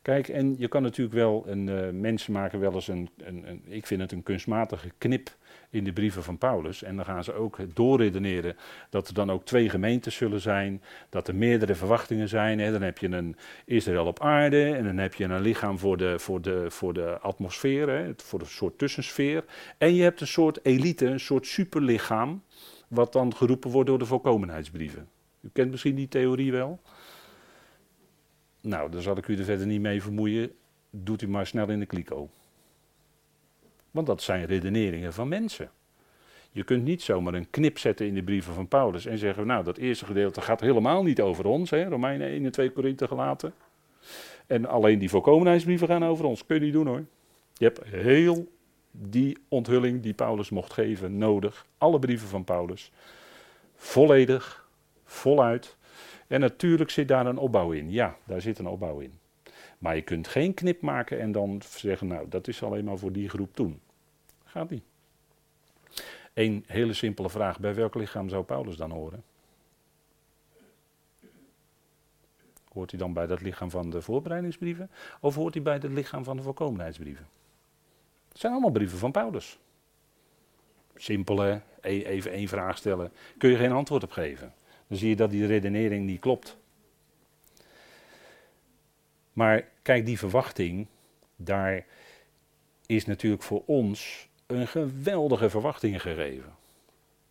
[0.05, 3.63] kijk, en je kan natuurlijk wel, een, uh, mensen maken wel eens een, een, een,
[3.67, 5.37] ik vind het een kunstmatige knip
[5.71, 6.83] in de brieven van Paulus.
[6.83, 8.57] En dan gaan ze ook doorredeneren
[8.91, 12.59] dat er dan ook twee gemeentes zullen zijn, dat er meerdere verwachtingen zijn.
[12.59, 12.73] Hè.
[12.73, 16.19] Dan heb je een Israël op aarde en dan heb je een lichaam voor de,
[16.19, 19.45] voor de, voor de atmosfeer, hè, voor een soort tussensfeer.
[19.79, 22.43] En je hebt een soort elite, een soort superlichaam,
[22.89, 25.09] wat dan geroepen wordt door de volkomenheidsbrieven.
[25.41, 26.81] U kent misschien die theorie wel.
[28.65, 30.53] Nou, daar zal ik u er verder niet mee vermoeien.
[30.91, 32.31] Doet u maar snel in de kliko.
[33.91, 35.71] Want dat zijn redeneringen van mensen.
[36.51, 39.65] Je kunt niet zomaar een knip zetten in de brieven van Paulus en zeggen, nou
[39.65, 43.55] dat eerste gedeelte gaat helemaal niet over ons, hè, Romeinen 1 en 2 Korinthe gelaten.
[44.47, 46.47] En alleen die volkomenheidsbrieven gaan over ons.
[46.47, 47.05] Kun je niet doen hoor.
[47.53, 48.49] Je hebt heel
[48.91, 51.67] die onthulling die Paulus mocht geven nodig.
[51.79, 52.93] Alle brieven van Paulus.
[53.75, 54.69] Volledig,
[55.05, 55.77] voluit.
[56.27, 57.91] En natuurlijk zit daar een opbouw in.
[57.91, 59.13] Ja, daar zit een opbouw in.
[59.79, 63.13] Maar je kunt geen knip maken en dan zeggen, nou, dat is alleen maar voor
[63.13, 63.81] die groep toen.
[64.45, 64.85] Gaat niet.
[66.35, 69.25] Een hele simpele vraag: bij welk lichaam zou Paulus dan horen?
[72.73, 74.91] Hoort hij dan bij dat lichaam van de voorbereidingsbrieven?
[75.21, 77.27] Of hoort hij bij het lichaam van de voorkomenheidsbrieven?
[78.29, 79.59] Het zijn allemaal brieven van Paulus.
[80.97, 83.13] Simpele, even één vraag stellen.
[83.39, 84.55] Kun je geen antwoord op geven.
[84.87, 86.57] Dan zie je dat die redenering niet klopt.
[89.33, 90.87] Maar kijk, die verwachting,
[91.37, 91.87] daar
[92.87, 96.55] is natuurlijk voor ons een geweldige verwachting gegeven.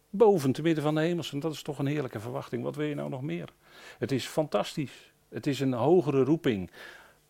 [0.10, 1.32] Boven te midden van de hemels.
[1.32, 2.64] En dat is toch een heerlijke verwachting.
[2.64, 3.50] Wat wil je nou nog meer?
[3.98, 5.14] Het is fantastisch.
[5.30, 6.72] Het is een hogere roeping.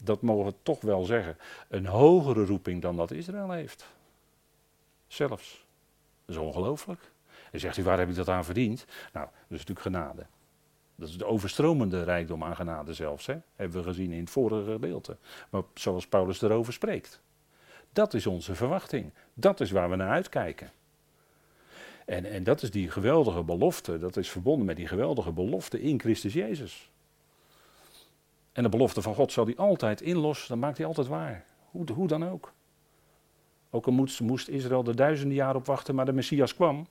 [0.04, 1.38] Dat mogen we toch wel zeggen.
[1.68, 3.86] Een hogere roeping dan dat Israël heeft.
[5.08, 5.66] Zelfs.
[6.26, 7.12] Dat is ongelooflijk.
[7.54, 8.86] En zegt u, waar heb ik dat aan verdiend?
[9.14, 10.26] Nou, dat is natuurlijk genade.
[10.96, 13.26] Dat is de overstromende rijkdom aan genade zelfs.
[13.26, 13.36] Hè?
[13.56, 15.18] Hebben we gezien in het vorige gedeelte.
[15.50, 17.22] Maar zoals Paulus erover spreekt.
[17.92, 19.14] Dat is onze verwachting.
[19.34, 20.72] Dat is waar we naar uitkijken.
[22.06, 23.98] En, en dat is die geweldige belofte.
[23.98, 26.92] Dat is verbonden met die geweldige belofte in Christus Jezus.
[28.52, 30.48] En de belofte van God zal hij altijd inlossen.
[30.48, 31.46] Dat maakt hij altijd waar.
[31.72, 32.54] Hoe, hoe dan ook.
[33.70, 36.88] Ook al moest, moest Israël er duizenden jaar op wachten, maar de Messias kwam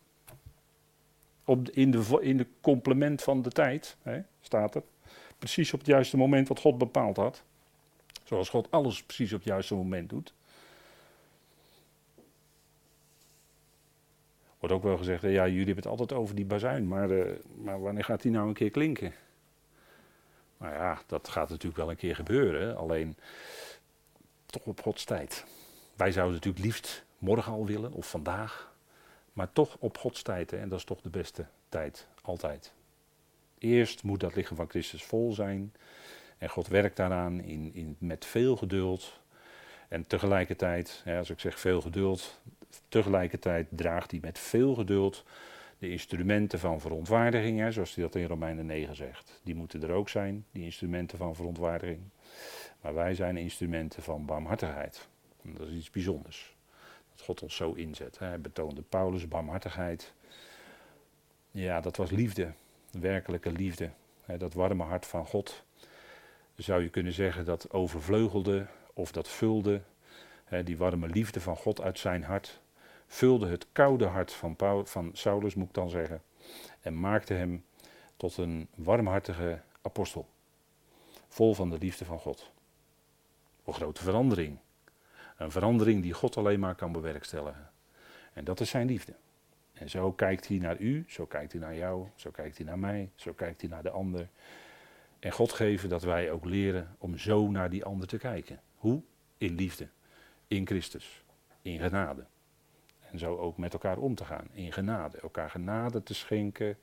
[1.45, 4.83] op, in, de, in de complement van de tijd, hè, staat er.
[5.39, 7.43] Precies op het juiste moment wat God bepaald had.
[8.25, 10.35] Zoals God alles precies op het juiste moment doet.
[14.59, 17.81] Wordt ook wel gezegd, ja, jullie hebben het altijd over die bazuin, maar, uh, maar
[17.81, 19.13] wanneer gaat die nou een keer klinken?
[20.57, 23.17] Nou ja, dat gaat natuurlijk wel een keer gebeuren, alleen
[24.47, 25.45] toch op Gods tijd.
[25.97, 28.72] Wij zouden natuurlijk liefst morgen al willen, of vandaag,
[29.33, 32.73] maar toch op Gods tijd, hè, en dat is toch de beste tijd, altijd.
[33.59, 35.73] Eerst moet dat lichaam van Christus vol zijn.
[36.39, 39.21] En God werkt daaraan in, in, met veel geduld.
[39.89, 42.41] En tegelijkertijd, als ik zeg veel geduld,
[42.89, 45.25] tegelijkertijd draagt hij met veel geduld
[45.83, 49.41] de instrumenten van verontwaardiging, hè, zoals hij dat in Romeinen 9 zegt.
[49.43, 52.01] Die moeten er ook zijn, die instrumenten van verontwaardiging.
[52.81, 55.09] Maar wij zijn instrumenten van barmhartigheid.
[55.43, 56.55] Dat is iets bijzonders.
[57.21, 58.19] God ons zo inzet.
[58.19, 60.13] Hij betoonde Paulus barmhartigheid.
[61.51, 62.53] Ja, dat was liefde,
[62.91, 63.91] werkelijke liefde.
[64.39, 65.63] Dat warme hart van God.
[66.57, 69.83] Zou je kunnen zeggen dat overvleugelde of dat vulde.
[70.65, 72.61] Die warme liefde van God uit zijn hart.
[73.07, 76.23] Vulde het koude hart van, Paul, van Saulus, moet ik dan zeggen.
[76.81, 77.65] En maakte hem
[78.17, 80.29] tot een warmhartige apostel.
[81.29, 82.51] Vol van de liefde van God.
[83.65, 84.59] Een grote verandering.
[85.43, 87.71] Een verandering die God alleen maar kan bewerkstelligen.
[88.33, 89.15] En dat is zijn liefde.
[89.73, 92.79] En zo kijkt hij naar u, zo kijkt hij naar jou, zo kijkt hij naar
[92.79, 94.29] mij, zo kijkt hij naar de ander.
[95.19, 98.61] En God geven dat wij ook leren om zo naar die ander te kijken.
[98.77, 99.03] Hoe?
[99.39, 99.89] In liefde,
[100.49, 101.25] in Christus,
[101.63, 102.25] in genade.
[103.11, 105.19] En zo ook met elkaar om te gaan, in genade.
[105.19, 106.79] Elkaar genade te schenken.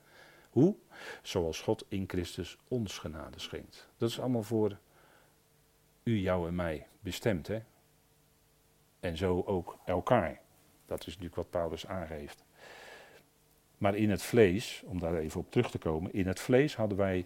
[0.49, 0.75] Hoe?
[1.21, 3.89] Zoals God in Christus ons genade schenkt.
[3.97, 4.77] Dat is allemaal voor
[6.03, 7.47] u, jou en mij bestemd.
[7.47, 7.61] Hè?
[8.99, 10.39] En zo ook elkaar.
[10.85, 12.43] Dat is natuurlijk wat Paulus aangeeft.
[13.77, 16.97] Maar in het vlees, om daar even op terug te komen, in het vlees hadden
[16.97, 17.25] wij,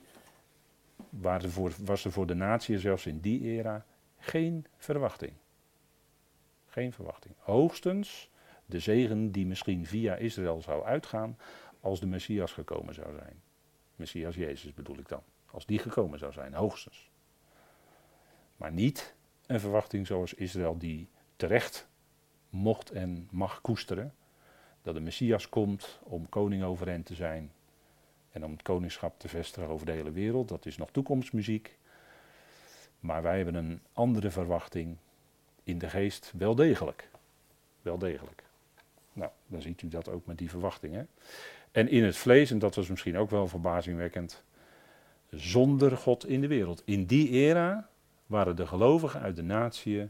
[1.83, 3.85] was er voor de natie zelfs in die era
[4.17, 5.33] geen verwachting.
[6.65, 7.35] Geen verwachting.
[7.37, 8.29] Hoogstens
[8.65, 11.37] de zegen die misschien via Israël zou uitgaan
[11.79, 13.41] als de Messias gekomen zou zijn.
[13.95, 15.21] Messias Jezus bedoel ik dan.
[15.51, 17.11] Als die gekomen zou zijn, hoogstens.
[18.57, 21.09] Maar niet een verwachting zoals Israël die
[21.43, 21.87] terecht
[22.49, 24.13] mocht en mag koesteren.
[24.81, 27.51] Dat de Messias komt om koning over hen te zijn.
[28.31, 30.47] En om het koningschap te vestigen over de hele wereld.
[30.47, 31.77] Dat is nog toekomstmuziek.
[32.99, 34.97] Maar wij hebben een andere verwachting
[35.63, 37.09] in de geest wel degelijk.
[37.81, 38.43] Wel degelijk.
[39.13, 41.07] Nou, dan ziet u dat ook met die verwachtingen.
[41.71, 44.43] En in het vlees, en dat was misschien ook wel verbazingwekkend,
[45.29, 46.81] zonder God in de wereld.
[46.85, 47.89] In die era
[48.25, 50.09] waren de gelovigen uit de natie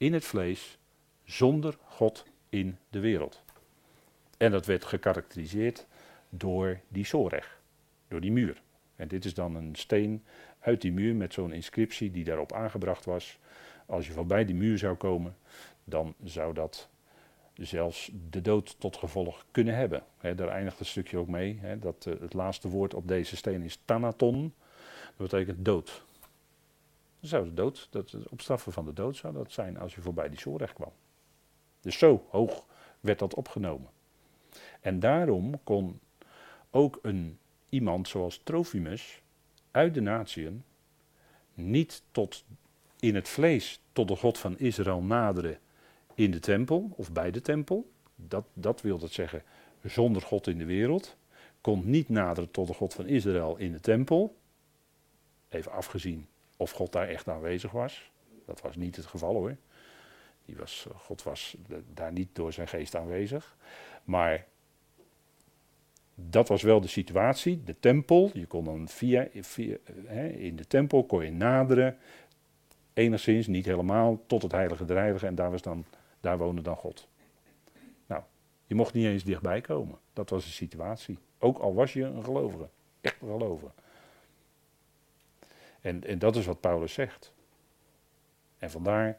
[0.00, 0.78] in het vlees
[1.24, 3.42] zonder God in de wereld.
[4.36, 5.86] En dat werd gekarakteriseerd
[6.28, 7.60] door die zorg,
[8.08, 8.62] door die muur.
[8.96, 10.24] En dit is dan een steen
[10.60, 13.38] uit die muur met zo'n inscriptie die daarop aangebracht was.
[13.86, 15.36] Als je voorbij die muur zou komen,
[15.84, 16.88] dan zou dat
[17.54, 20.04] zelfs de dood tot gevolg kunnen hebben.
[20.20, 21.60] daar eindigt het stukje ook mee.
[21.80, 24.54] dat uh, het laatste woord op deze steen is thanaton.
[25.16, 26.04] Dat betekent dood.
[27.20, 30.28] Dan zou dood, dat, op straffen van de dood zou dat zijn als je voorbij
[30.28, 30.92] die zorg kwam.
[31.80, 32.64] Dus zo hoog
[33.00, 33.90] werd dat opgenomen.
[34.80, 36.00] En daarom kon
[36.70, 39.22] ook een iemand zoals Trofimus
[39.70, 40.64] uit de natieën
[41.54, 42.44] niet tot
[43.00, 45.58] in het vlees tot de God van Israël naderen
[46.14, 47.90] in de tempel of bij de tempel.
[48.14, 49.42] Dat, dat wil dat zeggen
[49.82, 51.16] zonder God in de wereld.
[51.60, 54.36] Kon niet naderen tot de God van Israël in de tempel.
[55.48, 56.26] Even afgezien
[56.60, 58.10] of God daar echt aanwezig was.
[58.46, 59.56] Dat was niet het geval hoor.
[60.44, 61.56] Die was, God was
[61.94, 63.56] daar niet door zijn geest aanwezig.
[64.04, 64.46] Maar
[66.14, 67.62] dat was wel de situatie.
[67.64, 69.76] De tempel, je kon dan via, via
[70.36, 71.96] in de tempel kon je naderen.
[72.92, 75.28] Enigszins, niet helemaal, tot het heilige der heiligen.
[75.28, 75.84] En daar, was dan,
[76.20, 77.08] daar woonde dan God.
[78.06, 78.22] Nou,
[78.66, 79.98] je mocht niet eens dichtbij komen.
[80.12, 81.18] Dat was de situatie.
[81.38, 82.68] Ook al was je een gelovige.
[83.00, 83.72] Echt een gelovige.
[85.80, 87.32] En, en dat is wat Paulus zegt.
[88.58, 89.16] En vandaar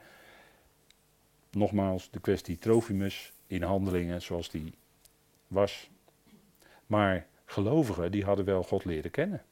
[1.51, 4.73] nogmaals de kwestie Trofimus in handelingen zoals die
[5.47, 5.89] was.
[6.85, 9.43] Maar gelovigen die hadden wel God leren kennen.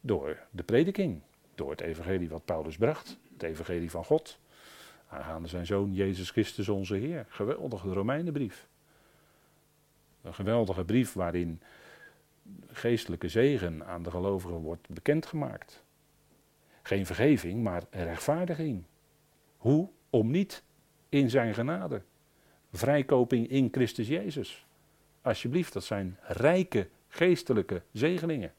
[0.00, 1.20] Door de prediking,
[1.54, 4.38] door het evangelie wat Paulus bracht, het evangelie van God.
[5.08, 7.26] Aangaande zijn zoon Jezus Christus onze Heer.
[7.28, 8.66] Geweldige Romeinenbrief.
[10.22, 11.60] Een geweldige brief waarin
[12.66, 15.84] geestelijke zegen aan de gelovigen wordt bekendgemaakt.
[16.82, 18.84] Geen vergeving, maar rechtvaardiging.
[19.56, 19.88] Hoe?
[20.10, 20.62] Om niet
[21.08, 22.02] in zijn genade.
[22.72, 24.66] Vrijkoping in Christus Jezus.
[25.22, 28.52] Alsjeblieft, dat zijn rijke geestelijke zegeningen.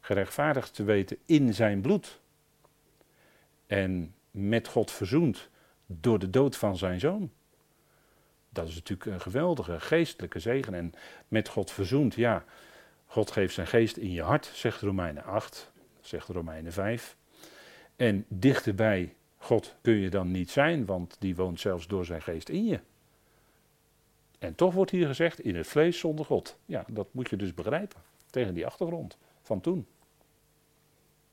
[0.00, 2.20] Gerechtvaardigd te weten in zijn bloed.
[3.66, 5.48] En met God verzoend
[5.86, 7.30] door de dood van zijn zoon.
[8.48, 10.74] Dat is natuurlijk een geweldige geestelijke zegen.
[10.74, 10.92] En
[11.28, 12.44] met God verzoend, ja,
[13.06, 17.16] God geeft zijn geest in je hart, zegt Romeinen 8, zegt Romeinen 5.
[17.96, 22.48] En dichterbij God kun je dan niet zijn, want die woont zelfs door zijn geest
[22.48, 22.80] in je.
[24.38, 26.56] En toch wordt hier gezegd, in het vlees zonder God.
[26.66, 29.86] Ja, dat moet je dus begrijpen, tegen die achtergrond van toen.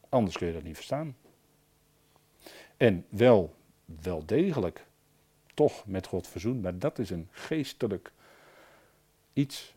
[0.09, 1.15] Anders kun je dat niet verstaan.
[2.77, 3.55] En wel,
[3.85, 4.85] wel degelijk,
[5.53, 8.11] toch met God verzoend, maar dat is een geestelijk
[9.33, 9.75] iets.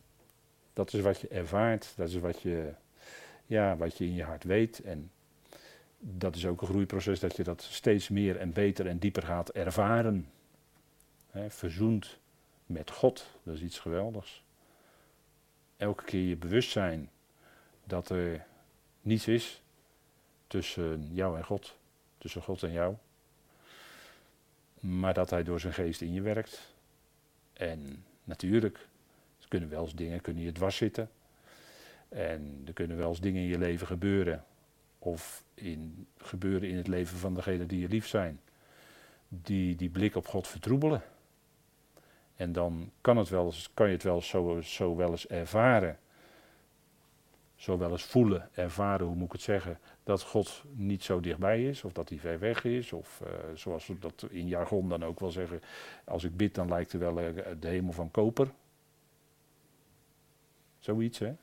[0.76, 2.72] Dat is wat je ervaart, dat is wat je,
[3.46, 4.80] ja, wat je in je hart weet.
[4.80, 5.10] En
[5.98, 9.48] dat is ook een groeiproces dat je dat steeds meer en beter en dieper gaat
[9.50, 10.28] ervaren.
[11.30, 12.18] He, verzoend
[12.66, 14.42] met God, dat is iets geweldigs.
[15.76, 17.10] Elke keer je bewustzijn
[17.84, 18.46] dat er
[19.02, 19.62] niets is
[20.46, 21.76] tussen jou en God,
[22.18, 22.94] tussen God en jou.
[24.80, 26.74] Maar dat hij door zijn geest in je werkt.
[27.52, 28.88] En natuurlijk,
[29.46, 31.10] er kunnen wel eens dingen kunnen je dwars zitten.
[32.08, 34.44] En er kunnen wel eens dingen in je leven gebeuren.
[34.98, 38.40] Of in, gebeuren in het leven van degenen die je lief zijn.
[39.28, 41.02] Die die blik op God vertroebelen.
[42.36, 45.98] En dan kan, het wel eens, kan je het wel zo, zo wel eens ervaren.
[47.54, 51.64] Zo wel eens voelen, ervaren, hoe moet ik het zeggen, dat God niet zo dichtbij
[51.64, 55.04] is, of dat hij ver weg is, of uh, zoals we dat in jargon dan
[55.04, 55.60] ook wel zeggen,
[56.04, 57.28] als ik bid dan lijkt er wel uh,
[57.60, 58.48] de hemel van koper.
[60.86, 61.34] Zoiets, hè.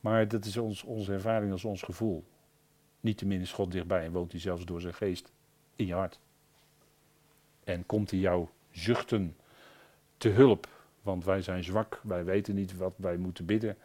[0.00, 2.24] Maar dat is ons, onze ervaring, is ons gevoel.
[3.00, 5.32] Niettemin is God dichtbij en woont hij zelfs door zijn geest
[5.76, 6.20] in je hart.
[7.64, 9.36] En komt hij jou zuchten
[10.16, 10.68] te hulp.
[11.02, 13.76] Want wij zijn zwak, wij weten niet wat wij moeten bidden.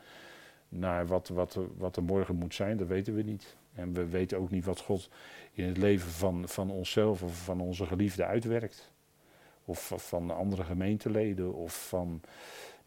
[0.70, 3.56] Naar wat, wat, wat er morgen moet zijn, dat weten we niet.
[3.74, 5.10] En we weten ook niet wat God
[5.52, 8.92] in het leven van, van onszelf of van onze geliefden uitwerkt.
[9.66, 12.22] Of van andere gemeenteleden of van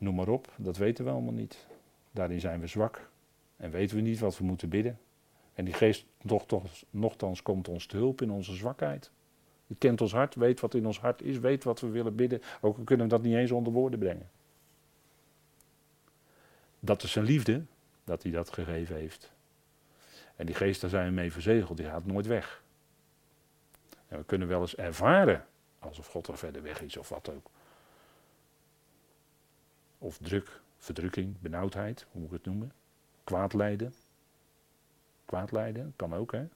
[0.01, 0.53] noem maar op.
[0.57, 1.67] Dat weten we allemaal niet.
[2.11, 3.09] Daarin zijn we zwak.
[3.57, 4.99] En weten we niet wat we moeten bidden.
[5.55, 9.11] En die geest nogthans, nogthans komt ons te hulp in onze zwakheid.
[9.67, 12.43] Die kent ons hart, weet wat in ons hart is, weet wat we willen bidden.
[12.61, 14.31] Ook kunnen we dat niet eens onder woorden brengen.
[16.81, 17.63] Dat is zijn liefde,
[18.05, 19.33] dat hij dat gegeven heeft.
[20.37, 22.63] En die geest, daar zijn we mee verzegeld, die gaat nooit weg.
[24.09, 25.47] We kunnen wel eens ervaren,
[25.79, 27.51] alsof God er verder weg is of wat ook.
[30.03, 32.73] Of druk, verdrukking, benauwdheid, hoe moet ik het noemen?
[33.25, 33.95] Kwaad lijden.
[35.25, 36.49] Kwaad lijden, kan ook hè.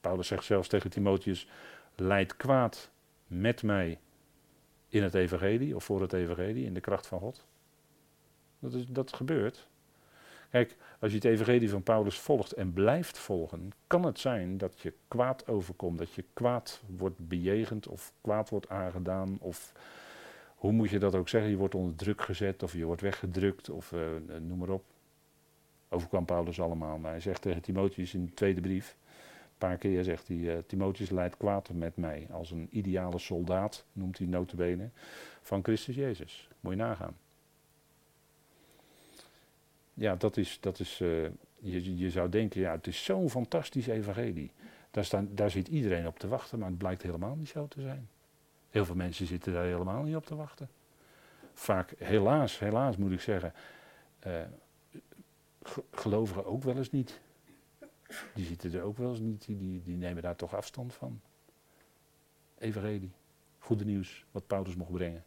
[0.00, 1.48] Paulus zegt zelfs tegen Timotheus,
[1.94, 2.90] leid kwaad
[3.26, 3.98] met mij
[4.88, 7.44] in het evangelie of voor het evangelie, in de kracht van God.
[8.58, 9.68] Dat, is, dat gebeurt.
[10.50, 14.80] Kijk, als je het evangelie van Paulus volgt en blijft volgen, kan het zijn dat
[14.80, 19.72] je kwaad overkomt, dat je kwaad wordt bejegend of kwaad wordt aangedaan of
[20.58, 23.70] hoe moet je dat ook zeggen, je wordt onder druk gezet of je wordt weggedrukt
[23.70, 24.00] of uh,
[24.40, 24.84] noem maar op.
[25.88, 28.96] Overkwam Paulus allemaal, maar hij zegt tegen Timotheus in de tweede brief,
[29.42, 33.84] een paar keer zegt hij, uh, Timotheus leidt kwaad met mij als een ideale soldaat,
[33.92, 34.88] noemt hij notabene,
[35.42, 36.48] van Christus Jezus.
[36.60, 37.16] Moet je nagaan
[39.98, 44.50] ja, dat is, dat is je, je zou denken, ja, het is zo'n fantastisch evangelie.
[44.90, 47.80] Daar, staan, daar zit iedereen op te wachten, maar het blijkt helemaal niet zo te
[47.80, 48.08] zijn.
[48.70, 50.70] Heel veel mensen zitten daar helemaal niet op te wachten.
[51.54, 53.52] Vaak, helaas, helaas moet ik zeggen,
[54.26, 54.42] uh,
[55.90, 57.20] gelovigen ook wel eens niet.
[58.34, 61.20] Die zitten er ook wel eens niet, die, die nemen daar toch afstand van.
[62.58, 63.12] Evangelie,
[63.58, 65.24] goede nieuws, wat Paulus mocht brengen.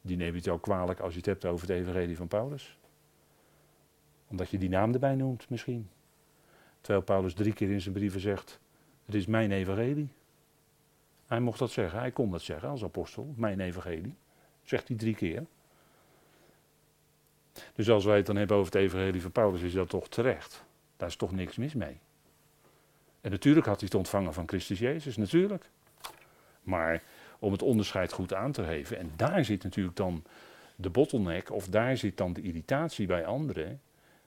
[0.00, 2.76] Die nemen het jou kwalijk als je het hebt over het evangelie van Paulus
[4.32, 5.88] omdat je die naam erbij noemt misschien.
[6.80, 8.60] Terwijl Paulus drie keer in zijn brieven zegt,
[9.04, 10.08] het is mijn evangelie.
[11.32, 14.14] Hij mocht dat zeggen, hij kon dat zeggen als apostel, mijn evangelie.
[14.62, 15.44] Zegt hij drie keer.
[17.74, 20.64] Dus als wij het dan hebben over het evangelie van Paulus, is dat toch terecht.
[20.96, 21.98] Daar is toch niks mis mee.
[23.20, 25.70] En natuurlijk had hij het ontvangen van Christus Jezus, natuurlijk.
[26.62, 27.02] Maar
[27.38, 30.24] om het onderscheid goed aan te geven, en daar zit natuurlijk dan
[30.76, 33.80] de bottleneck, of daar zit dan de irritatie bij anderen,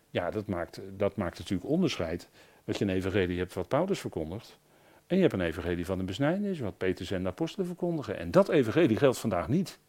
[0.09, 2.29] ja, dat maakt, dat maakt natuurlijk onderscheid.
[2.63, 4.59] Dat je een evangelie hebt wat Paulus verkondigt.
[5.07, 8.17] En je hebt een evangelie van de besnijdenis, wat Petrus en de apostelen verkondigen.
[8.17, 9.79] En dat evangelie geldt vandaag niet.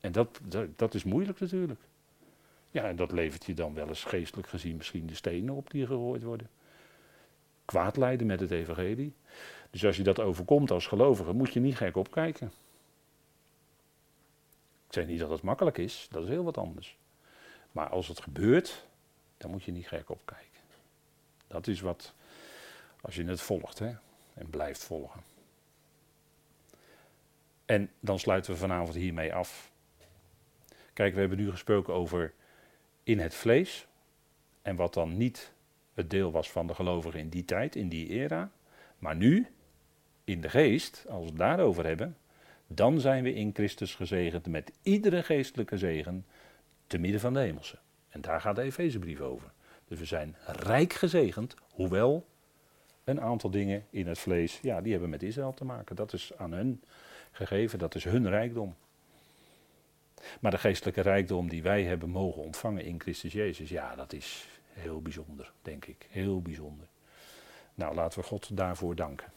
[0.00, 0.40] En dat,
[0.76, 1.80] dat, is moeilijk natuurlijk.
[2.70, 5.86] Ja, en dat levert je dan wel eens geestelijk gezien misschien de stenen op die
[5.86, 6.48] gegooid worden.
[7.64, 9.14] Kwaad lijden met het evangelie.
[9.70, 12.46] Dus als je dat overkomt als gelovige, moet je niet gek opkijken.
[14.86, 16.96] Ik zeg niet dat het makkelijk is, dat is heel wat anders.
[17.72, 18.86] Maar als het gebeurt,
[19.36, 20.60] daar moet je niet gek op kijken.
[21.46, 22.14] Dat is wat,
[23.04, 23.92] als je het volgt hè,
[24.34, 25.20] en blijft volgen.
[27.64, 29.72] En dan sluiten we vanavond hiermee af.
[30.92, 32.32] Kijk, we hebben nu gesproken over
[33.02, 33.86] in het vlees.
[34.62, 35.52] En wat dan niet
[35.94, 38.50] het deel was van de gelovigen in die tijd, in die era.
[38.98, 39.46] Maar nu,
[40.24, 42.16] in de geest, als we het daarover hebben,
[42.66, 46.26] dan zijn we in Christus gezegend met iedere geestelijke zegen
[46.86, 47.78] te midden van de hemelse.
[48.08, 49.52] En daar gaat de Efezebrief over.
[49.84, 52.26] Dus we zijn rijk gezegend, hoewel
[53.04, 55.96] een aantal dingen in het vlees, ja, die hebben met Israël te maken.
[55.96, 56.82] Dat is aan hun
[57.30, 58.74] gegeven, dat is hun rijkdom.
[60.40, 64.48] Maar de geestelijke rijkdom die wij hebben mogen ontvangen in Christus Jezus, ja, dat is
[64.72, 66.06] heel bijzonder, denk ik.
[66.10, 66.86] Heel bijzonder.
[67.74, 69.32] Nou, laten we God daarvoor danken.